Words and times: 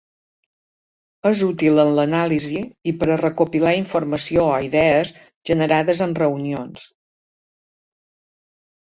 És 1.31 1.41
útil 1.47 1.81
en 1.83 1.91
l'anàlisi 1.99 2.63
i 2.91 2.93
per 3.03 3.09
a 3.15 3.17
recopilar 3.21 3.73
informació 3.81 4.47
o 4.55 4.55
idees 4.69 5.13
generades 5.51 6.03
en 6.07 6.17
reunions. 6.21 6.89